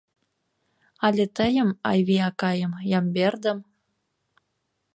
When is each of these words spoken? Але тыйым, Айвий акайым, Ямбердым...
Але 1.05 1.23
тыйым, 1.37 1.69
Айвий 1.89 2.23
акайым, 2.29 2.73
Ямбердым... 2.97 3.59